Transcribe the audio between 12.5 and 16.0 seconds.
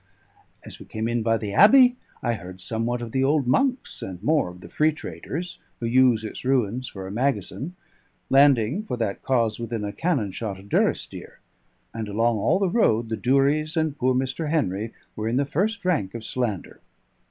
the road the Duries and poor Mr. Henry were in the first